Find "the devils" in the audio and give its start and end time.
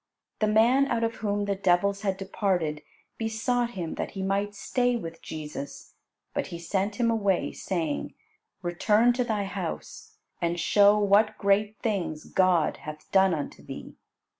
1.45-2.01